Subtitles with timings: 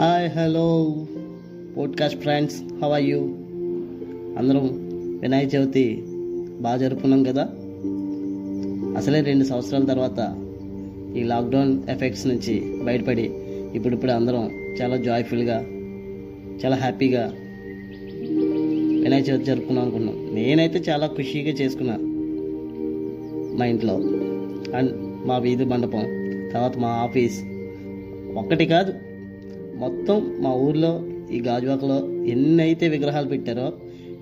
[0.00, 0.96] Hi hello
[1.76, 3.18] podcast friends how are you
[4.38, 4.64] అందరం
[5.22, 6.04] వినాయక చవితి
[6.60, 7.42] బాగా జరుపుకున్నాం కదా?
[8.96, 10.20] అసలే రెండు సంవత్సరాల తర్వాత
[11.16, 13.30] ఈ లాక్డౌన్ ఎఫెక్ట్స్ నుంచి బయటపడి
[13.74, 14.50] ఇప్పుడిప్పుడు అందరం
[14.82, 15.58] చాలా జాయ్ఫుల్గా
[16.64, 17.32] చాలా హ్యాపీగా
[19.02, 21.96] వినాయక చవితి జరుపుకున్నాం అనుకున్నాం నేనైతే చాలా ఖుషీగా చేసుకున్నా
[23.58, 23.94] మా ఇంట్లో.
[24.76, 24.92] అండ్
[25.26, 26.04] మా వీధి మండపం
[26.52, 27.38] తర్వాత మా ఆఫీస్
[28.38, 28.92] ఒక్కటి కాదు
[29.78, 33.72] మొత్తం మా ఊర్లో ఈ గాజువాకలో ఎన్ని అయితే విగ్రహాలు పెట్టారో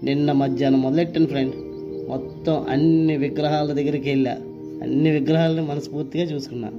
[0.03, 1.55] నిన్న మధ్యాహ్నం మొదలెట్టాను ఫ్రెండ్
[2.09, 4.33] మొత్తం అన్ని విగ్రహాల దగ్గరికి వెళ్ళా.
[4.83, 6.71] అన్ని విగ్రహాలను మనస్ఫూర్తిగా చూసుకున్నా.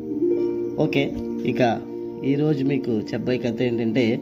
[0.84, 1.12] ఓకే
[1.46, 1.82] ఇక
[2.26, 4.20] ఈరోజు మీకు చెప్పే కథ ఏంటంటే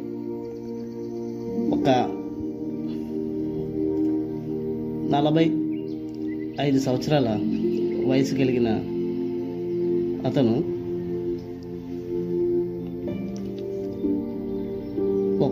[1.72, 1.90] ఒక
[5.12, 5.46] నలభై
[6.62, 7.40] ఐదు సంవత్సరాల
[8.08, 8.68] వయసు కలిగిన
[10.26, 10.75] అతను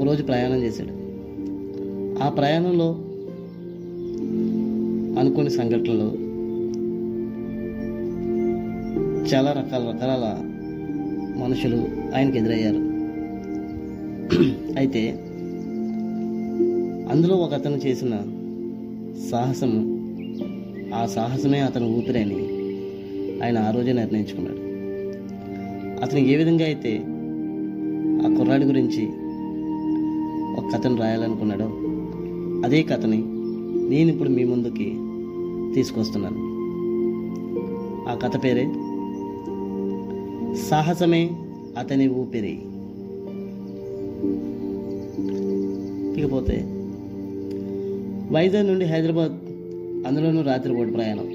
[0.04, 0.94] ఒకరోజు ప్రయాణం చేశాడు.
[2.24, 2.88] ఆ ప్రయాణంలో
[5.20, 6.08] అనుకోని సంఘటనలు
[9.30, 10.26] చాలా రకాల రకాల
[11.44, 11.80] మనుషులు
[12.16, 12.82] ఆయనకు ఎదురయ్యారు.
[14.78, 15.04] అయితే
[17.10, 18.14] అందులో ఒక అతను చేసిన
[19.32, 19.82] సాహసము
[20.96, 22.42] ఆ సాహసమే అతను ఊపిరని
[23.44, 24.62] ఆయన ఆ రోజే నిర్ణయించుకున్నాడు.
[26.02, 26.96] అతను ఏ విధంగా అయితే
[28.28, 29.04] ఆ కుర్రాడి గురించి
[30.64, 31.70] ఒక కథను రాయాలనుకున్నాడో
[32.66, 33.24] అదే కథని
[33.90, 34.98] నేను ఇప్పుడు మీ ముందుకి
[35.76, 36.38] తీసుకొస్తున్నాను.
[38.10, 38.66] ఆ కథ పేరే
[40.56, 41.30] సాహసమే
[41.78, 42.60] అతని ఊపిరి.
[46.22, 46.66] ఇకపోతే
[48.32, 49.32] వైజాగ్ నుండి హైదరాబాద్
[50.08, 51.28] అందులోనూ రాత్రిపూట ప్రయాణం.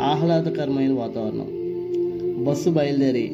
[0.00, 1.46] ఆహ్లాదకరమైన వాతావరణం.
[2.44, 3.28] బస్సు బయలుదేరి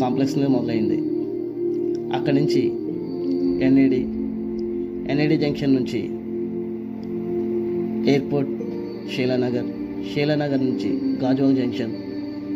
[0.00, 0.96] కాంప్లెక్స్లో మొదలైంది.
[2.16, 2.79] అక్కడి నుంచి
[3.62, 4.00] ఎన్ఈడి
[5.12, 6.00] ఎన్ఈడి జంక్షన్ నుంచి
[8.10, 8.50] ఎయిర్పోర్ట్
[9.16, 9.68] శీలానగర్
[10.14, 11.92] శీలానగర్ నుంచి గాజువాక్ జంక్షన్.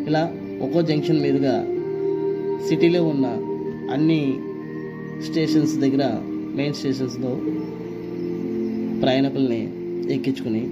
[0.07, 1.67] ఇలా ఒక్కో జంక్షన్ మీదుగా
[2.67, 3.25] సిటీలో ఉన్న
[3.91, 4.33] అన్ని
[5.25, 6.21] స్టేషన్స్ దగ్గర
[6.55, 7.31] మెయిన్ స్టేషన్స్లో
[9.01, 9.61] ప్రయాణికుల్ని
[10.13, 10.63] ఎక్కించుకుని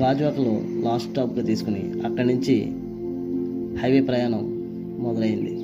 [0.00, 2.56] గాజువాకలో లాస్ట్ స్టాప్గా తీసుకుని అక్కడి నుంచి
[3.80, 4.42] హైవే ప్రయాణం
[4.98, 5.54] మొదలైంది.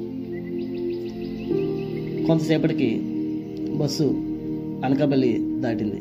[2.26, 3.05] కొంతసేపటికి
[3.78, 4.02] బస్సు
[4.84, 6.00] అనకాపల్లి దాటింది.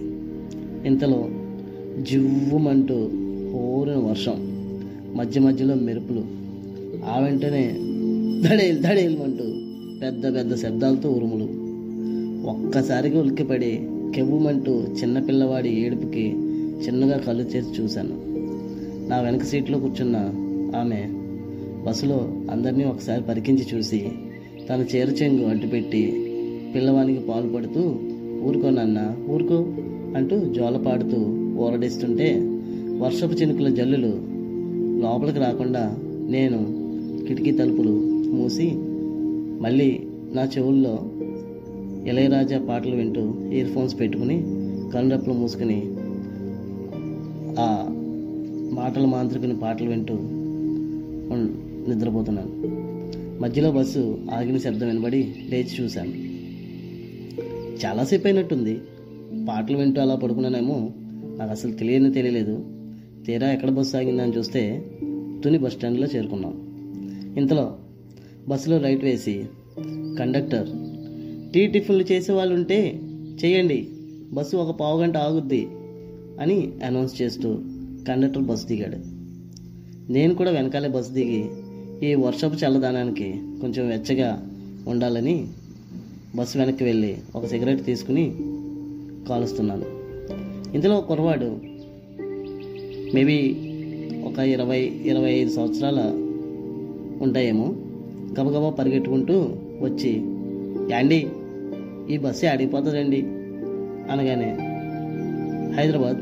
[0.88, 1.30] ఇంతలో
[2.02, 3.10] జివ్వుమంటూ
[3.52, 4.38] హోరిన వర్షం
[5.16, 6.24] మధ్య మధ్యలో మెరుపులు
[7.06, 7.76] ఆ వెంటనే
[8.48, 9.44] దడేలు దడేలుమంటూ
[10.02, 11.48] పెద్ద పెద్ద శబ్దాలతో ఉరుములు.
[12.50, 13.80] ఒక్కసారిగా ఉలిక్కిపడి
[14.16, 16.26] కెవ్వుమంటూ చిన్నపిల్లవాడి ఏడుపుకి
[16.86, 18.16] చిన్నగా కళ్ళు చేసి చూశాను.
[19.10, 20.18] నా వెనక సీట్లో కూర్చున్న
[20.76, 21.02] ఆమె
[21.86, 24.00] బస్సులో అందరినీ ఒకసారి పరికించి చూసి
[24.70, 26.25] తన చేరు చెంగు అడ్డుపెట్టి
[26.76, 27.82] పిల్లవానికి పాలు పడుతూ
[28.44, 29.56] ఊరుకో నాన్న ఊరుకో
[30.18, 31.18] అంటూ జోలపాడుతూ
[31.64, 32.40] ఊరడిస్తుంటే
[33.00, 34.12] వర్షపు చినుకుల జల్లులు
[35.02, 35.98] లోపలికి రాకుండా
[36.30, 36.60] నేను
[37.28, 37.92] కిటికీ తలుపులు
[38.32, 38.72] మూసి
[39.62, 40.02] మళ్ళీ
[40.34, 41.00] నా చెవుల్లో
[42.08, 44.44] ఇళయరాజా పాటలు వింటూ ఇయర్ ఫోన్స్ పెట్టుకుని
[44.94, 45.80] కనురెప్పలు మూసుకుని
[47.60, 47.86] ఆ
[48.74, 50.14] మాటల మాంత్రికుని పాటలు వింటూ
[51.90, 52.52] నిద్రపోతున్నాను.
[53.42, 56.25] మధ్యలో బస్సు ఆగిన శబ్దం వినబడి లేచి చూశాను.
[57.86, 58.82] చాలాసేపు అయినట్టుంది.
[59.50, 60.92] పాటలు వింటూ అలా పడుకున్నానేమో.
[61.38, 62.66] నాకు అసలు తెలియని తెలియలేదు.
[63.26, 64.92] తీరా ఎక్కడ బస్సు ఆగిందని చూస్తే
[65.44, 66.54] తుని బస్ స్టాండ్లో చేరుకున్నాం.
[67.38, 67.78] ఇంతలో
[68.48, 69.46] బస్సులో రైట్ వేసి
[70.20, 70.68] కండక్టర్
[71.54, 73.00] టీ టిఫిన్లు చేసే వాళ్ళు ఉంటే
[73.46, 73.88] చేయండి
[74.34, 75.68] బస్సు ఒక పావు గంట ఆగుద్ది
[76.42, 77.60] అని అనౌన్స్ చేస్తూ
[78.08, 78.98] కండక్టర్ బస్సు దిగాడు.
[80.12, 81.46] నేను కూడా వెనకాలే బస్సు దిగి
[82.10, 83.32] ఈ వర్షపు చల్లదానానికి
[83.62, 84.52] కొంచెం వెచ్చగా
[84.88, 85.48] ఉండాలని
[86.36, 88.32] బస్సు వెనక్కి వెళ్ళి ఒక సిగరెట్ తీసుకుని
[89.30, 89.86] కాలుస్తున్నాను.
[90.76, 91.58] ఇందులో కుర్రవాడు
[93.14, 93.52] మేబీ
[94.26, 96.00] ఒక ఇరవై ఇరవై ఐదు సంవత్సరాల
[97.22, 97.76] ఉంటాయేమో
[98.40, 99.34] గబగబా పరిగెట్టుకుంటూ
[99.82, 100.22] వచ్చి
[100.92, 101.28] యాండి
[102.10, 103.22] ఈ బస్సు ఆడిపోతుందండి
[104.12, 104.52] అనగానే
[105.76, 106.18] హైదరాబాద్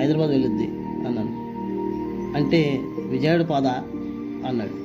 [0.00, 0.66] హైదరాబాద్ వెళ్ళొద్ది
[1.06, 1.44] అన్నాను.
[2.36, 3.82] అంటే విజయవాడ పాదా?
[4.48, 4.84] అన్నాడు.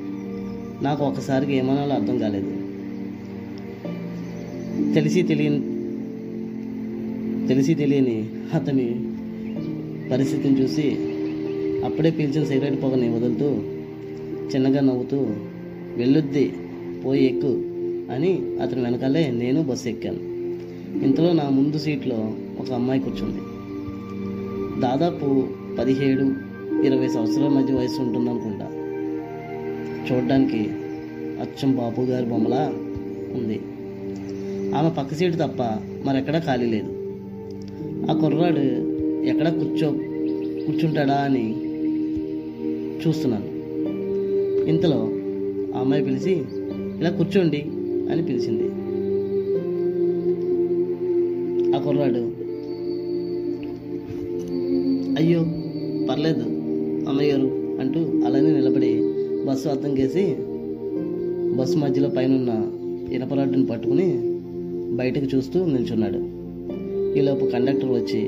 [0.83, 2.58] నాకు ఒకసారికి ఏమనాలో అర్థం కాలేదు.
[4.93, 5.61] తెలిసి తెలియని
[7.47, 8.17] తెలిసి తెలియని
[8.53, 8.87] అతని
[10.11, 10.87] పరిస్థితిని చూసి
[11.85, 13.49] అప్పుడే పీల్చిన సిగరెట్ పొగని వదులుతూ
[14.49, 15.19] చిన్నగా నవ్వుతూ
[15.95, 16.53] వెళ్ళొద్ది
[17.05, 17.51] పోయి ఎక్కు
[18.11, 18.31] అని
[18.61, 20.21] అతని వెనకాలే నేను బస్సు ఎక్కాను.
[21.05, 23.41] ఇంతలో నా ముందు సీట్లో ఒక అమ్మాయి కూర్చుంది.
[24.81, 25.47] దాదాపు
[25.79, 26.25] పదిహేడు
[26.85, 28.67] ఇరవై సంవత్సరాల మధ్య వయసు ఉంటుంది అనుకుంటా
[30.05, 30.61] చూడడానికి
[31.43, 32.63] అచ్చం బాపు గారి బొమ్మలా
[33.33, 33.59] ఉంది.
[34.75, 35.61] ఆమె పక్క సీటు తప్ప
[36.05, 36.91] మరెక్కడా ఖాళీ లేదు.
[38.11, 38.63] ఆ కుర్రాడు
[39.25, 39.89] ఎక్కడ కూర్చో
[40.65, 41.45] కూర్చుంటాడా అని
[43.01, 43.47] చూస్తున్నాను.
[44.69, 44.99] ఇంతలో
[45.75, 46.31] ఆ అమ్మాయి పిలిచి
[46.99, 47.61] ఇలా కూర్చోండి
[48.11, 48.67] అని పిలిచింది.
[51.75, 52.39] ఆ కుర్రాడు
[55.19, 55.39] అయ్యో
[56.09, 56.45] పర్లేదు
[57.09, 57.47] అమ్మాయి గారు
[57.81, 58.91] అంటూ అలానే నిలబడి
[59.45, 60.35] బస్సు అర్థం చేసి
[61.57, 62.65] బస్సు మధ్యలో పైన
[63.13, 64.28] ఇనపరాడ్డుని పట్టుకుని
[64.99, 66.39] బయటకు చూస్తూ నిల్చున్నాడు.
[67.19, 68.27] ఈలోపు కండక్టర్ వచ్చి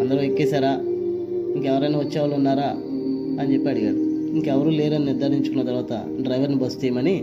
[0.00, 0.80] అందరూ ఎక్కేశారా?
[1.56, 2.76] ఇంకెవరైనా వచ్చే వాళ్ళు ఉన్నారా?
[3.40, 3.96] అని చెప్పి అడిగాడు.
[4.36, 7.22] ఇంకెవరూ లేరని నిర్ధారించుకున్న తర్వాత డ్రైవర్ని బస్సు తీయమని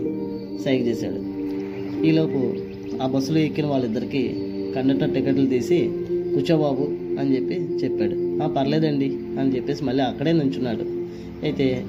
[0.64, 1.42] సైక్ చేశాడు.
[2.04, 2.54] ఈలోపు
[3.02, 4.30] ఆ బస్సులో ఎక్కిన వాళ్ళిద్దరికీ
[4.76, 6.82] కండక్టర్ టికెట్లు తీసి కూర్చోబాబు
[7.20, 8.42] అని చెప్పి చెప్పాడు.
[8.42, 9.08] "ఆ, పర్లేదండి
[9.40, 10.82] అని చెప్పేసి మళ్ళీ అక్కడే నుంచున్నాడు.
[11.44, 11.84] అయితే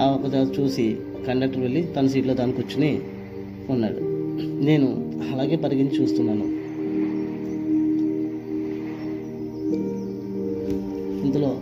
[0.00, 0.96] ఆ ఒక చూసి
[1.26, 3.00] కండక్టర్ వెళ్ళి తన సీట్లో తను కూర్చుని
[3.70, 4.00] ఉన్నాడు.
[4.64, 4.86] నేను
[5.32, 6.62] అలాగే పరిగించి చూస్తున్నాను.
[11.24, 11.60] ఇందులో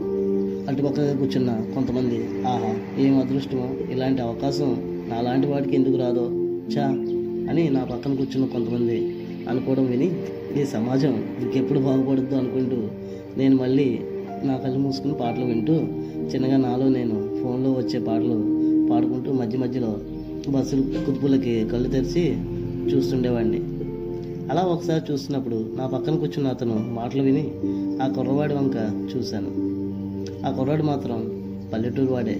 [0.69, 3.93] అటుపక్కగా కూర్చున్న కొంతమంది ఆహా ఏం అదృష్టమో?
[3.93, 4.77] ఇలాంటి అవకాశం
[5.09, 6.31] నాలాంటి వాడికి ఎందుకు రాదో?
[6.77, 6.85] చా
[7.51, 9.17] అని నా పక్కన కూర్చున్న కొంతమంది
[9.49, 10.11] అనుకోవడం విని
[10.61, 12.77] ఈ సమాజం ఇంకెప్పుడు బాగుపడద్దు అనుకుంటూ
[13.37, 13.99] నేను మళ్ళీ
[14.45, 15.73] నా కళ్ళు మూసుకుని పాటలు వింటూ
[16.25, 18.37] చిన్నగా నాలో నేను ఫోన్లో వచ్చే పాటలు
[18.91, 19.99] పాడుకుంటూ మధ్య మధ్యలో
[20.51, 22.37] బస్సులు కుతుపులకి కళ్ళు తెరిచి
[22.93, 23.61] చూస్తుండేవాడిని.
[24.51, 27.51] అలా ఒకసారి చూస్తున్నప్పుడు నా పక్కన కూర్చున్న అతను మాటలు విని
[28.03, 29.51] ఆ కుర్రవాడి వంక చూశాను.
[30.47, 32.37] ఆ కుర్రాడు మాత్రం పల్లెటూరు వాడే.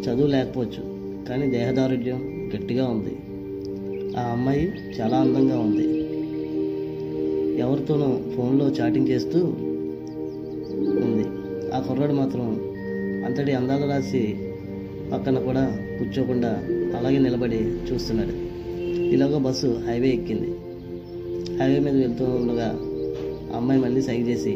[0.00, 0.94] చదువు లేకపోవచ్చు
[1.28, 3.16] కానీ దేహదారుఢ్యం గట్టిగా ఉంది.
[4.16, 5.88] ఆ అమ్మాయి చాలా అందంగా ఉంది.
[7.58, 9.38] ఎవరితోనో ఫోన్లో చాటింగ్ చేస్తూ
[11.04, 11.24] ఉంది.
[11.74, 12.60] ఆ కుర్రాడు మాత్రం
[13.24, 14.36] అంతటి అందాల రాసి
[15.12, 16.50] పక్కన కూడా కూర్చోకుండా
[16.98, 18.34] అలాగే నిలబడి చూస్తున్నాడు.
[19.14, 20.48] ఇలాగో బస్సు హైవే ఎక్కింది.
[21.58, 22.68] హైవే మీద వెళ్తూ ఉండగా
[23.56, 24.54] అమ్మాయి మళ్ళీ సైగ చేసి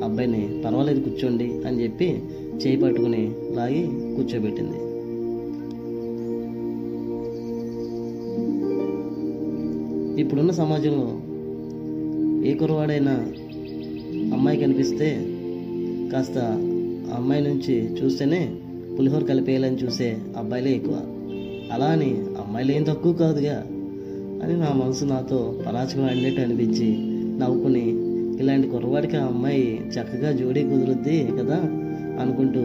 [0.00, 2.08] ఆ అబ్బాయిని పర్వాలేదు కూర్చోండి అని చెప్పి
[2.56, 3.22] చేయి పట్టుకుని
[3.54, 3.82] లాగి
[4.16, 4.78] కూర్చోబెట్టింది.
[10.22, 11.08] ఇప్పుడున్న సమాజంలో
[12.48, 13.14] ఏ కురవాడైనా
[14.34, 15.08] అమ్మాయి కనిపిస్తే
[16.12, 16.38] కాస్త
[17.16, 18.40] అమ్మాయి నుంచి చూస్తేనే
[18.98, 20.94] పులిహోర కలిపేయాలని చూసే అబ్బాయిలే ఎక్కువ.
[21.72, 23.64] అలా అని అమ్మాయిలు ఏం తక్కువ కాదుగా
[24.42, 26.96] అని నా మనసు నాతో పరాచకం ఆడినట్టు అనిపించి
[27.38, 27.84] నవ్వుకుని
[28.40, 31.56] ఇలాంటి కుర్రవాడికి ఆ అమ్మాయి చక్కగా జోడీ కుదురుద్ది కదా
[32.20, 32.60] అనుకుంటూ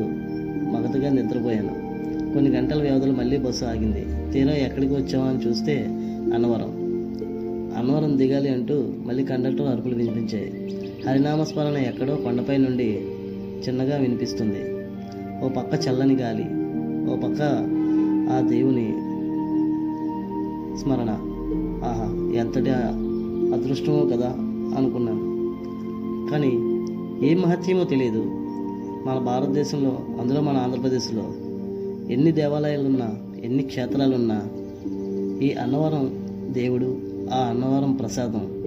[0.71, 1.74] మగతగా నిద్రపోయాను.
[2.33, 4.33] కొన్ని గంటల వ్యవధిలో మళ్ళీ బస్సు ఆగింది.
[4.33, 5.85] తీరా ఎక్కడికి వచ్చామని అని చూస్తే
[6.33, 6.71] అన్నవరం.
[7.77, 10.77] అన్నవరం దిగాలి అంటూ మళ్ళీ కండక్టర్ అరుపులు వినిపించాయి.
[11.07, 13.01] హరినామస్మరణ ఎక్కడో కొండపై నుండి
[13.68, 14.72] చిన్నగా వినిపిస్తుంది.
[15.41, 16.45] ఓ పక్క చల్లని గాలి
[17.12, 17.41] ఓ పక్క
[18.33, 18.95] ఆ దేవుని
[20.80, 21.09] స్మరణ.
[21.85, 22.69] ఆహా ఎంతటి
[23.56, 24.30] అదృష్టమో కదా
[24.77, 25.33] అనుకున్నాను.
[26.31, 26.51] కానీ
[27.27, 28.24] ఏ మహత్యమో తెలియదు.
[29.07, 31.24] మన భారతదేశంలో అందులో మన ఆంధ్రప్రదేశ్లో
[32.13, 33.09] ఎన్ని దేవాలయాలున్నా
[33.44, 34.41] ఎన్ని క్షేత్రాలున్నా
[35.45, 36.97] ఈ అన్నవరం దేవుడు
[37.33, 38.63] ఆ అన్నవరం ప్రసాదం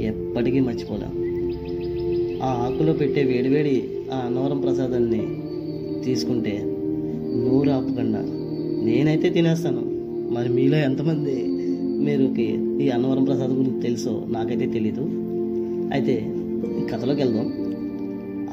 [0.00, 1.26] ఎప్పటికీ మర్చిపోలేం.
[2.42, 5.45] ఆ ఆకులో పెట్టే వేడివేడి ఆ అన్నవరం ప్రసాదాన్ని
[6.04, 6.62] తీసుకుంటే
[7.46, 8.22] నూరు ఆపకుండా
[8.84, 9.82] నేనైతే తినేస్తాను.
[10.32, 11.44] మరి మీలో ఎంతమంది
[12.04, 15.00] మీరుకి ఈ అన్నవరం ప్రసాద్ గురించి తెలుసో నాకైతే తెలీదు.
[15.92, 16.34] అయితే
[16.80, 17.52] ఈ కథలోకి వెళ్దాం.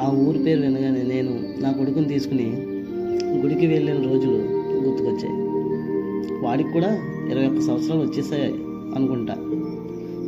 [0.02, 2.52] ఆ ఊరి పేరు వినగానే నేను నా కొడుకుని తీసుకుని
[3.38, 4.38] గుడికి వెళ్ళిన రోజులు
[4.88, 5.44] గుర్తుకొచ్చాయి.
[6.46, 7.00] వాడికి కూడా
[7.32, 8.54] ఇరవై ఒక్క సంవత్సరాలు వచ్చేసాయి
[8.96, 9.36] అనుకుంటా.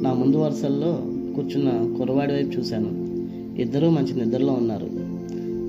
[0.01, 1.01] నా ముందు వరుసల్లో
[1.35, 3.05] కూర్చున్న కుర్రవాడి వైపు చూశాను.
[3.61, 5.14] ఇద్దరూ మంచి నిద్రలో ఉన్నారు.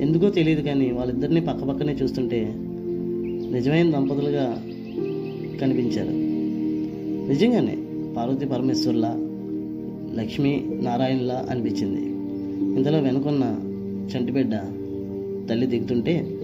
[0.00, 2.54] ఎందుకో తెలియదు కానీ వాళ్ళిద్దరిని పక్కపక్కనే చూస్తుంటే
[3.52, 4.62] నిజమైన దంపతులుగా
[5.60, 6.10] కనిపించారు.
[7.28, 7.78] నిజంగానే
[8.16, 9.16] పార్వతి పరమేశ్వర్లా
[10.14, 12.02] లక్ష్మీ నారాయణలా అనిపించింది.
[12.76, 13.56] ఇంతలో వెనుకున్న
[14.16, 14.54] చంటిబిడ్డ
[15.50, 16.38] తల్లి దిగుతుంటే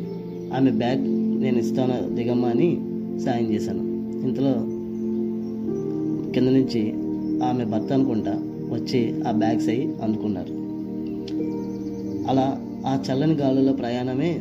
[0.56, 1.02] ఆమె బ్యాగ్
[1.42, 2.80] నేను ఇస్తాను దిగమ్మా అని
[3.20, 3.82] సాయం చేశాను.
[4.26, 4.52] ఇంతలో
[6.32, 6.94] కింద నుంచి
[7.44, 8.32] ఆమె భర్త అనుకుంటా
[8.72, 10.62] వచ్చి ఆ బ్యాగ్స్ అయి అందుకున్నారు.
[12.28, 14.40] అలా ఆ చల్లని గాలుల ప్రయాణమే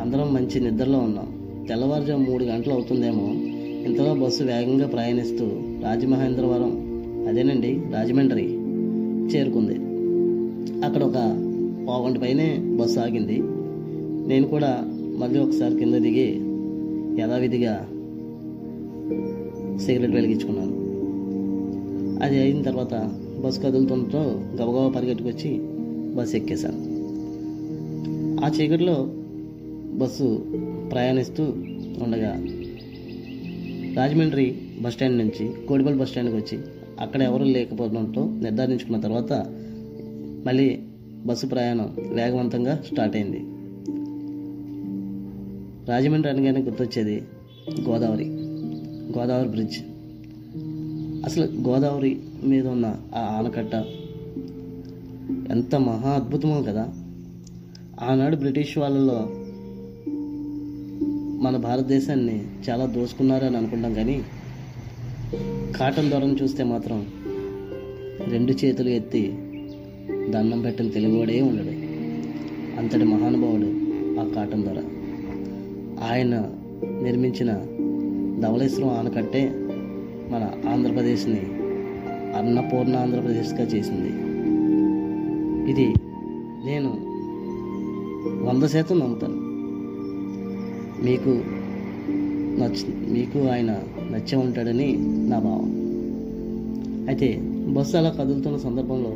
[0.00, 1.38] అందరం మంచి నిద్రలో ఉన్నాం.
[1.68, 3.32] తెల్లవారుజాము మూడు గంటలు అవుతుందేమో.
[3.86, 5.44] ఇంతలో బస్సు వేగంగా ప్రయాణిస్తూ
[5.84, 6.88] రాజమహేంద్రవరం
[7.28, 8.44] అదేనండి రాజమండ్రి
[9.34, 9.74] చేరుకుంది.
[10.84, 11.14] అక్కడ ఒక
[11.88, 13.42] పావుగంట పైనే బస్సు ఆగింది.
[14.28, 14.78] నేను కూడా
[15.18, 16.40] మళ్ళీ ఒకసారి కింద దిగి
[17.22, 17.88] యథావిధిగా
[19.78, 20.78] సిగరెట్ వెలిగించుకున్నాను.
[22.24, 23.10] అది అయిన తర్వాత
[23.44, 25.58] బస్సు కదులుతుండటం గబగబా పరిగెట్టుకొచ్చి
[26.14, 26.87] బస్సు ఎక్కేశాను.
[28.44, 28.96] ఆ చీకటిలో
[29.98, 30.26] బస్సు
[30.92, 31.44] ప్రయాణిస్తూ
[32.02, 32.32] ఉండగా
[33.96, 34.46] రాజమండ్రి
[34.82, 36.58] బస్ స్టాండ్ నుంచి కోడిపల్లి బస్ స్టాండ్కి వచ్చి
[37.00, 39.32] అక్కడ ఎవరు లేకపోవడంతో నిర్ధారించుకున్న తర్వాత
[40.44, 40.78] మళ్ళీ
[41.26, 43.40] బస్సు ప్రయాణం వేగవంతంగా స్టార్ట్ అయింది.
[45.88, 47.16] రాజమండ్రి అనగానే గుర్తొచ్చేది
[47.88, 48.26] గోదావరి
[49.14, 49.78] గోదావరి బ్రిడ్జ్.
[51.24, 52.12] అసలు గోదావరి
[52.44, 53.74] మీద ఉన్న ఆ ఆనకట్ట
[55.50, 56.84] ఎంత మహా అద్భుతమో కదా!
[58.02, 59.26] ఆనాడు బ్రిటిష్ వాళ్ళలో
[61.42, 64.22] మన భారతదేశాన్ని చాలా దోసుకున్నారని అనుకుంటాం కానీ
[65.76, 67.06] కాటన్ దొరను చూస్తే మాత్రం
[68.28, 69.32] రెండు చేతులు ఎత్తి
[70.30, 71.88] దండం పెట్టిన తెలుగువాడే ఉండడు.
[72.80, 73.66] అంతటి మహానుభావుడు
[74.20, 74.82] ఆ కాటన్ దొర.
[76.10, 76.50] ఆయన
[77.02, 77.52] నిర్మించిన
[78.40, 79.52] ధవళేశ్వరం ఆనకట్టే
[80.30, 81.40] మన ఆంధ్రప్రదేశ్ని
[82.36, 84.08] అన్నపూర్ణ ఆంధ్రప్రదేశ్గా చేసింది.
[85.70, 85.94] ఇది
[86.66, 87.17] నేను
[88.28, 89.34] వంద శాతం నమ్ముతాను.
[91.04, 91.42] మీకు
[92.60, 93.70] నచ్చ మీకు ఆయన
[94.10, 95.78] నచ్చే ఉంటాడని నా భావం.
[97.08, 99.10] అయితే బస్సు అలా కదులుతున్న సందర్భంలో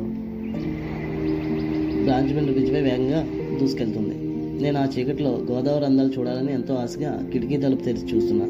[2.11, 3.27] రాజమండ్రి బ్రిడ్జ్పై వేగంగా
[3.61, 4.15] దూసుకెళ్తుంది.
[4.63, 8.45] నేను ఆ చీకట్లో గోదావరి అందాలు చూడాలని ఎంతో ఆశగా కిటికీ తలుపు తెరిచి చూస్తున్నా.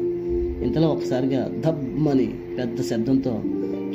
[0.64, 3.42] ఇంతలో ఒకసారిగా దబ్బని పెద్ద శబ్దంతో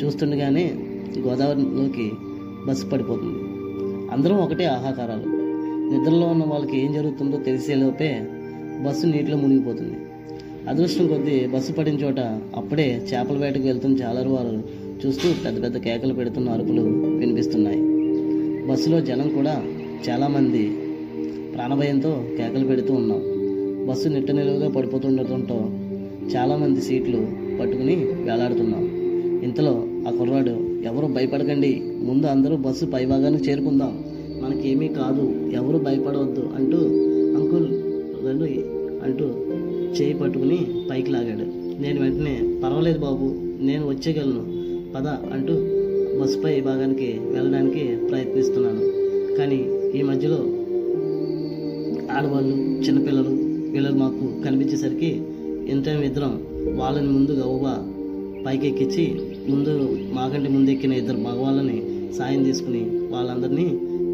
[0.04, 0.74] చూస్తుండగానే
[1.20, 2.12] గోదావరిలోకి
[2.68, 3.40] బస్సు పడిపోతుంది.
[4.12, 5.39] అందరం ఒకటే ఆహాకారాలు.
[5.92, 8.22] నిద్రలో ఉన్న వాళ్ళకి ఏం జరుగుతుందో తెలిసేలోపే
[8.86, 9.98] బస్సు నీటిలో మునిగిపోతుంది.
[10.70, 12.20] అదృష్టం కొద్దీ బస్సు పడిన చోట
[12.56, 14.64] అప్పుడే చేపల వేటకు వెళ్తున్న చాలా వారు
[15.06, 16.82] చూస్తూ పెద్ద పెద్ద కేకలు పెడుతున్న అరుపులు
[17.18, 17.82] వినిపిస్తున్నాయి.
[18.68, 19.64] బస్సులో జనం కూడా
[20.10, 20.78] చాలామంది
[21.56, 23.22] ప్రాణభయంతో కేకలు పెడుతూ ఉన్నాం.
[23.88, 25.70] బస్సు నిట్ట నిలువుగా పడిపోతుండటంతో
[26.36, 27.28] చాలామంది సీట్లు
[27.62, 28.84] పట్టుకుని వేలాడుతున్నాం.
[29.44, 34.04] ఇంతలో ఆ కుర్రాడు ఎవరు భయపడకండి ముందు అందరూ బస్సు పైభాగానికి చేరుకుందాం.
[34.42, 36.80] మనకేమీ కాదు ఎవరు భయపడవద్దు అంటూ
[37.40, 37.68] అంకుల్
[38.26, 38.52] రండి
[39.04, 39.26] అంటూ
[39.98, 41.46] చేయి పట్టుకుని పైకి లాగాడు.
[41.82, 43.28] నేను వెంటనే పర్వాలేదు బాబు
[43.60, 44.44] నేను వచ్చేయగలను
[44.96, 45.54] పద అంటూ
[46.20, 48.84] బస్సుపై భాగానికి వెళ్ళడానికి ప్రయత్నిస్తున్నాను.
[49.38, 49.60] కానీ
[50.00, 50.40] ఈ మధ్యలో
[52.18, 52.56] ఆడవాళ్ళు
[52.86, 53.34] చిన్నపిల్లలు
[53.74, 55.12] వీళ్ళు మాకు కనిపించేసరికి
[55.74, 56.34] ఇంత ఇద్దరం
[56.78, 57.74] వాళ్ళని ముందు గవ్వగా
[58.46, 59.06] పైకెక్కించి
[59.50, 59.72] ముందు
[60.14, 61.78] మాకంటే ముందు ఎక్కిన ఇద్దరు మగవాళ్ళని
[62.18, 62.82] సాయం తీసుకుని
[63.12, 63.66] వాళ్ళందరినీ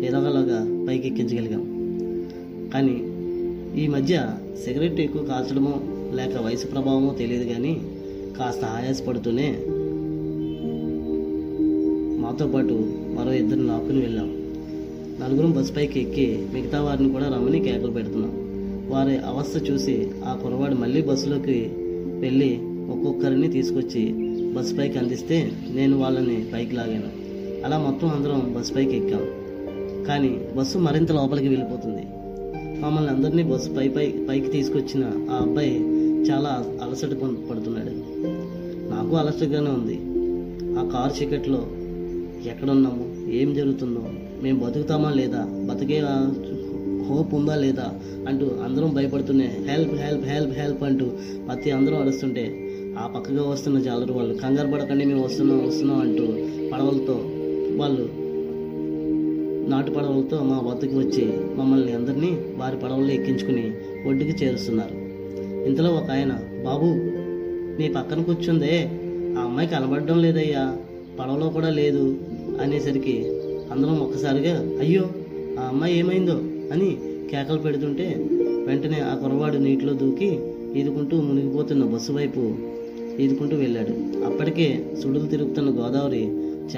[0.04, 1.64] ఎదగలాగా పైకి ఎక్కించగలిగాం
[2.74, 3.04] కానీ
[3.82, 4.32] ఈ మధ్య
[4.66, 5.74] సిగరెట్ ఎక్కువ కాల్చడమో
[6.16, 7.82] లేక వయసు ప్రభావమో తెలియదు కానీ
[8.40, 9.58] కాస్త ఆయాసపడుతూనే
[12.22, 12.74] మాతో పాటు
[13.14, 14.28] మరో ఇద్దరు లాక్కుని వెళ్ళాం.
[15.22, 18.32] నలుగురం బస్ పైకి ఎక్కి మిగతా వారిని కూడా రమ్మని కేకలు పెడుతున్నాం.
[18.90, 21.72] వారి అవస్థ చూసి ఆ కురవాడు మళ్ళీ బస్సులోకి
[22.20, 22.60] వెళ్ళి
[22.92, 24.14] ఒక్కొక్కరిని తీసుకొచ్చి
[24.54, 27.26] బస్ పైకి అందిస్తే నేను వాళ్ళని పైకి లాగాను.
[27.66, 29.45] అలా మొత్తం అందరం బస్ పైకి ఎక్కాం.
[30.08, 32.02] కానీ బస్సు మరింత లోపలికి వెళ్ళిపోతుంది.
[32.82, 35.80] మమ్మల్ని అందరినీ బస్సు పై పై పైకి తీసుకొచ్చిన ఆ అబ్బాయి
[36.30, 37.10] చాలా అలసట
[37.50, 37.94] పడుతున్నాడు.
[38.94, 39.98] నాకు అలసటగానే ఉంది.
[40.80, 41.68] ఆ కారు చీకట్లో
[42.50, 43.32] ఎక్కడున్నాము?
[43.32, 44.04] ఏం జరుగుతుందో?
[44.44, 45.46] మేము బతుకుతామా లేదా?
[45.70, 46.00] బతికే
[47.10, 48.00] హోప్ ఉందా లేదా?
[48.28, 51.06] అంటూ అందరం భయపడుతూనే హెల్ప్ హెల్ప్ హెల్ప్ హెల్ప్ అంటూ
[51.48, 52.62] ప్రతి అందరం అరుస్తుంటే
[53.00, 56.24] ఆ పక్కగా వస్తున్న జాలరు వాళ్ళు కంగారు పడకండి మేము వస్తున్నాం వస్తున్నాం అంటూ
[56.74, 57.14] పడవలతో
[57.76, 58.25] వాళ్ళు
[59.70, 63.72] నాటు పడవలతో మా వద్దకు వచ్చి మమ్మల్ని అందరినీ వారి పడవల్లో ఎక్కించుకుని
[64.08, 65.06] ఒడ్డుకి చేరుస్తున్నారు.
[65.68, 66.30] ఇంతలో ఒక ఆయన
[66.66, 66.86] బాబు
[67.82, 68.90] నీ పక్కన కూర్చుందే.
[69.40, 70.78] ఆ అమ్మాయి కనబడడం లేదయ్యా.
[71.20, 72.18] పడవలో కూడా లేదు.
[72.62, 73.26] అనేసరికి
[73.72, 75.04] అందరం ఒక్కసారిగా అయ్యో
[75.60, 76.34] ఆ అమ్మాయి ఏమైందో?
[76.74, 76.98] అని
[77.32, 78.28] కేకలు పెడుతుంటే
[78.68, 80.40] వెంటనే ఆ కురవాడు నీటిలో దూకి
[80.76, 82.56] ఈదుకుంటూ మునిగిపోతున్న బస్సు వైపు
[83.20, 84.26] ఈదుకుంటూ వెళ్ళాడు.
[84.26, 86.24] అప్పటికే సుడులు తిరుగుతున్న గోదావరి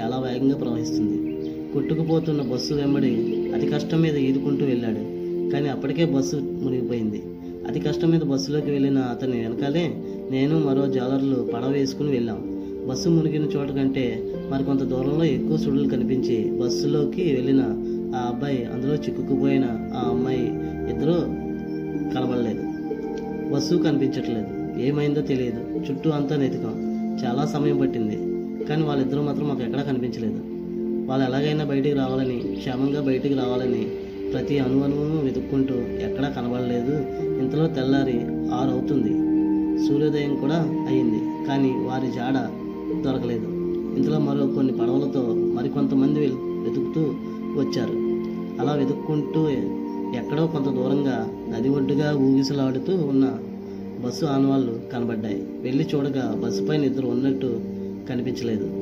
[0.00, 1.27] చాలా వేగంగా ప్రవహిస్తుంది.
[1.78, 3.12] కొట్టుకుపోతున్న బస్సు వెంబడి
[3.54, 5.02] అతి కష్టం మీద ఈదుకుంటూ వెళ్ళాడు.
[5.50, 7.22] కానీ అప్పటికే బస్సు మునిగిపోయింది.
[7.68, 9.94] అతి కష్టం మీద బస్సులోకి వెళ్ళిన అతని వెనకాలే
[10.30, 12.60] నేను మరో జాలర్లు పడవ వేసుకుని వెళ్ళాం.
[12.88, 17.60] బస్సు మునిగిన చోట కంటే మరికొంత దూరంలో ఎక్కువ సుడులు కనిపించి బస్సులోకి వెళ్ళిన
[18.16, 19.64] ఆ అబ్బాయి అందులో చిక్కుకుపోయిన
[19.96, 20.44] ఆ అమ్మాయి
[20.90, 21.14] ఇద్దరూ
[22.14, 22.62] కనబడలేదు
[23.54, 24.80] బస్సు కనిపించట్లేదు.
[24.80, 25.90] ఏమైందో తెలియదు.
[25.90, 26.76] చుట్టూ అంతా నెతికాం
[27.24, 28.16] చాలా సమయం పట్టింది.
[28.64, 30.57] కానీ వాళ్ళిద్దరూ మాత్రం మాకు ఎక్కడా కనిపించలేదు.
[31.08, 33.86] వాళ్ళు ఎలాగైనా బయటికి రావాలని క్షేమంగా బయటికి రావాలని
[34.32, 36.92] ప్రతి అణువణువును వెతుక్కుంటూ ఎక్కడా కనబడలేదు.
[37.40, 38.20] ఇంతలో తెల్లారి
[38.54, 39.08] ఆరు అవుతుంది
[39.88, 42.34] సూర్యోదయం కూడా అయింది కానీ వారి జాడ
[43.04, 43.44] దొరకలేదు.
[43.96, 47.00] ఇంతలో మరో కొన్ని పడవలతో మరికొంతమంది వెల్- వెతుకుతూ
[47.60, 47.92] వచ్చారు.
[48.60, 49.48] అలా వెతుక్కుంటూ
[50.18, 53.38] ఎక్కడో కొంత దూరంగా నది ఒడ్డుగా ఊగిసలాడుతూ ఉన్న
[54.04, 55.46] బస్సు ఆనవాళ్ళు కనబడ్డాయి.
[55.60, 57.60] వెళ్ళి చూడగా బస్సు పైన ఇద్దరు ఉన్నట్టు
[58.08, 58.77] కనిపించలేదు.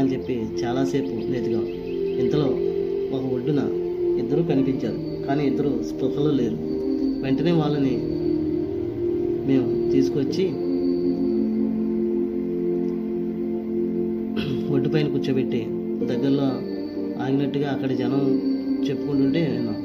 [0.00, 1.66] అని చెప్పి చాలాసేపు వెతికాం
[2.20, 2.48] ఇంతలో
[3.16, 3.60] ఒక ఒడ్డున
[4.20, 6.58] ఇద్దరు కనిపించారు కానీ ఇద్దరు స్పృహలో లేరు.
[7.22, 7.94] వెంటనే వాళ్ళని
[9.48, 10.44] మేము తీసుకొచ్చి
[14.74, 15.66] ఒడ్డు పైన కూర్చోబెట్టి
[16.06, 16.48] దగ్గరలో
[17.22, 18.22] ఆగినట్టుగా అక్కడ జనం
[18.88, 19.78] చెప్పుకుంటుంటే విన్నాం.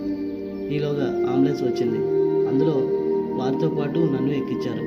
[0.71, 1.97] ఈలోగా అంబులెన్స్ వచ్చింది.
[2.49, 2.75] అందులో
[3.39, 4.83] వారితో పాటు నన్ను ఎక్కించారు.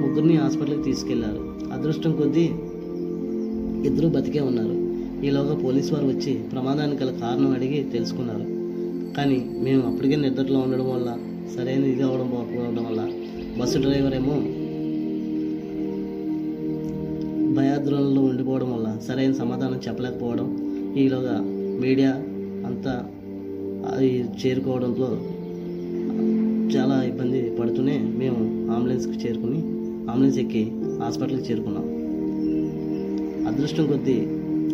[0.00, 1.42] ముగ్గురిని హాస్పిటల్కి తీసుకెళ్ళారు.
[1.72, 2.50] అదృష్టం కొద్దీ
[3.86, 4.76] ఇద్దరు బతికే ఉన్నారు.
[5.26, 8.46] ఈలోగా పోలీసు వారు వచ్చి ప్రమాదానికి గల కారణం అడిగి తెలుసుకున్నారు.
[9.16, 11.08] కానీ మేము అప్పటికే నిద్రలో ఉండడం వల్ల
[11.54, 13.02] సరైన ఇది అవడం పోకపోవడం వల్ల
[13.58, 14.36] బస్సు డ్రైవర్ ఏమో
[17.58, 20.48] భయాద్రోలంలో ఉండిపోవడం వల్ల సరైన సమాధానం చెప్పలేకపోవడం
[20.96, 21.36] ఈలోగా
[21.82, 22.12] మీడియా
[22.68, 22.94] అంతా
[23.92, 24.10] అది
[24.40, 25.08] చేరుకోవడంతో
[26.74, 28.40] చాలా ఇబ్బంది పడుతూనే మేము
[28.74, 29.60] అంబులెన్స్కి చేరుకుని
[30.10, 30.62] అంబులెన్స్ ఎక్కి
[31.00, 31.86] హాస్పిటల్కి చేరుకున్నాం.
[33.48, 34.12] అదృష్టం కొద్దీ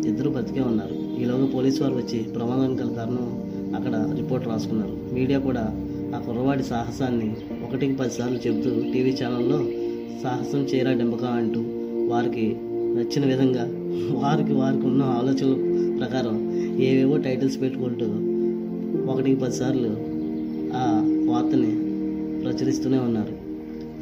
[0.09, 1.21] ఇద్దరు బతికే ఉన్నారు.
[1.21, 3.43] ఈలోగా పోలీసు వారు వచ్చి ప్రమాదానికి గల కారణం
[3.75, 5.13] అక్కడ రిపోర్ట్ రాసుకున్నారు.
[5.13, 5.63] మీడియా కూడా
[6.15, 9.57] ఆ కుర్రవాడి సాహసాన్ని ఒకటికి పదిసార్లు చెబుతూ టీవీ ఛానల్లో
[10.23, 11.59] సాహసం చేరా డెంబక అంటూ
[12.07, 12.55] వారికి
[12.97, 13.65] నచ్చిన విధంగా
[14.19, 15.53] వారికి వారికి ఉన్న ఆలోచనల
[15.97, 18.05] ప్రకారం ఏవేవో టైటిల్స్ పెట్టుకుంటూ
[19.11, 19.89] ఒకటికి పదిసార్లు
[20.73, 20.83] ఆ
[21.29, 21.71] వార్తని
[22.41, 23.49] ప్రచురిస్తూనే ఉన్నారు.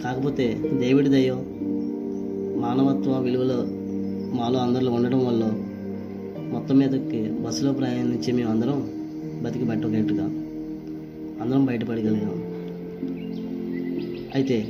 [0.04, 1.36] కాకపోతే దేవుడి దయో
[2.60, 3.76] మానవత్వ విలువలో
[4.34, 5.43] మాలో అందరిలో ఉండడం వల్ల
[6.51, 8.89] మొత్తం మీదకి బస్సులో ప్రయాణించి మేము అందరం
[9.43, 10.24] బతికి పట్టగట్టుగా
[11.41, 12.43] అందరం బయటపడగలిగాం.
[14.36, 14.67] అయితే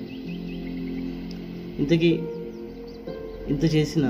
[1.80, 2.20] ఇంతకీ
[3.50, 4.06] ఇంత చేసిన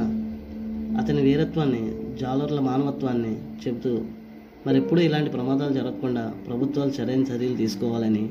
[0.99, 3.37] అతని వీరత్వాన్ని జాలర్ల మానవత్వాన్ని
[3.67, 4.01] చెబుతూ
[4.67, 8.29] మరెప్పుడూ ఇలాంటి ప్రమాదాలు జరగకుండా ప్రభుత్వాలు సరైన చర్యలు తీసుకోవాలని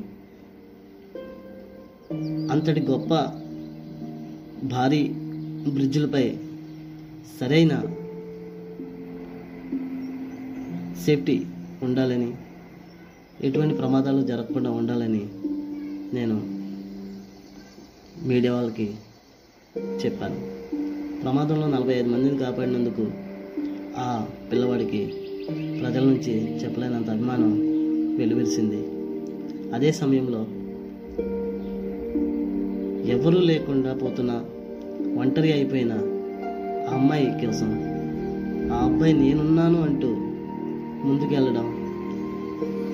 [2.51, 3.13] అంతటి గొప్ప
[4.63, 5.03] భారీ
[5.73, 6.37] బ్రిడ్జిలపై
[7.39, 7.73] సరైన
[11.05, 11.45] సేఫ్టీ
[11.83, 12.33] ఉండాలని
[13.41, 15.29] ఎటువంటి ప్రమాదాలు జరగకుండా ఉండాలని
[16.15, 16.57] నేను
[18.27, 18.95] మీడియా వాళ్ళకి
[20.05, 20.39] చెప్పాను.
[21.21, 23.11] ప్రమాదంలో నలభై ఐదు మందిని కాపాడినందుకు
[23.97, 25.05] ఆ పిల్లవాడికి
[25.81, 27.51] ప్రజల నుంచి చెప్పలేనంత అభిమానం
[28.17, 28.81] వెలువరిసింది.
[29.73, 30.41] అదే సమయంలో
[33.07, 34.45] ఎవరూ లేకుండా పోతున్న
[35.17, 36.16] ఒంటరి అయిపోయిన
[36.89, 37.69] ఆ అమ్మాయి కోసం
[38.73, 40.07] ఆ అబ్బాయి నేనున్నాను అంటూ
[41.07, 41.77] ముందుకెళ్ళడం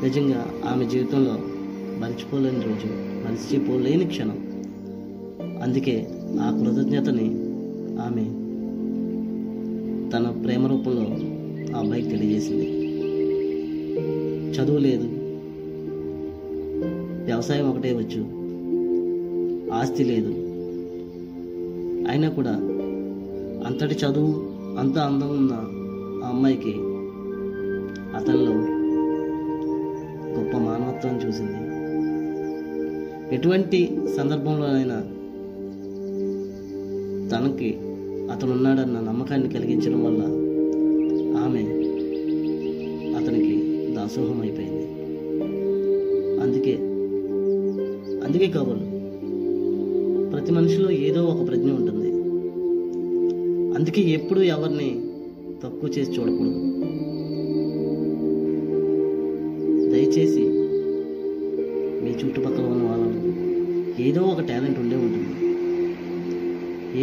[0.03, 1.37] నిజంగా ఆమె జీవితంలో
[1.99, 4.37] మర్చిపోలేని రోజు మర్చిపోలేని క్షణం.
[5.63, 6.07] అందుకే
[6.41, 7.29] ఆ కృతజ్ఞతని
[8.01, 8.23] ఆమె
[10.11, 11.33] తన ప్రేమ రూపంలో
[11.75, 12.69] ఆ అబ్బాయికి తెలియజేసింది.
[14.51, 15.07] చదువు లేదు.
[17.25, 18.43] వ్యవసాయం ఒకటే వచ్చు.
[19.73, 20.29] ఆస్తి లేదు.
[22.09, 22.72] అయినా కూడా
[23.65, 24.31] అంతటి చదువు
[24.79, 25.53] అంత అందం ఉన్న
[26.25, 26.73] ఆ అమ్మాయికి
[28.17, 28.53] అతనిలో
[30.35, 31.59] గొప్ప మానవత్వాన్ని చూసింది.
[33.35, 33.79] ఎటువంటి
[34.17, 34.97] సందర్భంలోనైనా
[37.31, 37.69] తనకి
[38.33, 40.23] అతను ఉన్నాడన్న నమ్మకాన్ని కలిగించడం వల్ల
[41.43, 41.63] ఆమె
[43.19, 43.55] అతనికి
[43.95, 44.85] దాసోహం అయిపోయింది
[46.43, 46.75] అందుకే
[48.25, 48.87] అందుకే కాబోలు
[50.31, 52.02] ప్రతి మనిషిలో ఏదో ఒక ప్రజ్ఞ ఉంటుంది.
[53.75, 55.01] అందుకే ఎప్పుడు ఎవరిని
[55.63, 56.59] తక్కువ చేసి చూడకూడదు.
[59.91, 60.41] దయచేసి
[62.03, 63.33] మీ చుట్టుపక్కల ఉన్న వాళ్ళని
[64.07, 65.29] ఏదో ఒక టాలెంట్ ఉండే ఉంటుంది.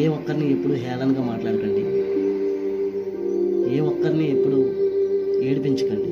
[0.02, 1.80] ఏ ఒక్కరిని ఎప్పుడు హేళనగా మాట్లాడకండి.
[3.76, 4.56] ఏ ఒక్కరిని ఎప్పుడు
[5.42, 6.10] ఏడిపించకండి.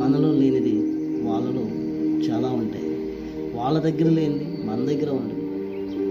[0.00, 0.76] మనలో లేనిది
[1.28, 1.62] వాళ్ళలో
[2.28, 2.90] చాలా ఉంటాయి.
[3.56, 5.40] వాళ్ళ దగ్గర లేనిది మన దగ్గర ఉండదు.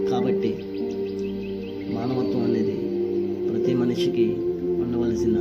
[0.10, 0.56] కాబట్టి
[2.10, 2.76] మానవత్వం అనేది
[3.50, 4.36] ప్రతి మనిషికి
[4.84, 5.38] ఉండవలసిన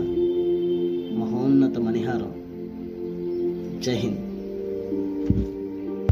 [1.19, 2.33] మహోన్నత మణిహారం.
[3.81, 4.28] జై హింద్.